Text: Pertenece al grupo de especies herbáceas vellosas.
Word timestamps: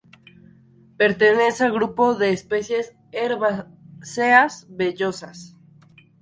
Pertenece 0.97 1.63
al 1.63 1.73
grupo 1.73 2.15
de 2.15 2.31
especies 2.31 2.95
herbáceas 3.11 4.65
vellosas. 4.67 5.55